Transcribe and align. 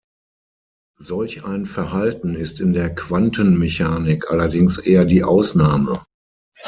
Solch 0.97 1.45
ein 1.45 1.67
Verhalten 1.67 2.33
ist 2.35 2.59
in 2.59 2.73
der 2.73 2.95
Quantenmechanik 2.95 4.31
allerdings 4.31 4.79
eher 4.79 5.05
die 5.05 5.23
Ausnahme. 5.23 6.03